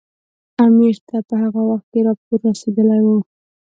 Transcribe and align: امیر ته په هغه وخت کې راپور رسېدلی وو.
امیر 0.65 0.95
ته 1.07 1.17
په 1.27 1.33
هغه 1.41 1.61
وخت 1.69 1.85
کې 1.91 1.99
راپور 2.07 2.39
رسېدلی 2.49 3.01
وو. 3.03 3.17